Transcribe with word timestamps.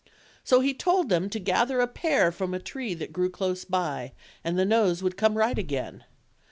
So 0.43 0.61
he 0.61 0.73
told 0.73 1.09
them 1.09 1.29
to 1.29 1.37
gather 1.39 1.79
a 1.79 1.85
pear 1.85 2.31
from 2.31 2.55
a 2.55 2.59
tree 2.59 2.95
that 2.95 3.13
grew 3.13 3.29
close 3.29 3.65
by, 3.65 4.13
and 4.43 4.57
th* 4.57 4.67
nose 4.67 5.03
would 5.03 5.15
come 5.15 5.37
right 5.37 5.59
again. 5.59 6.05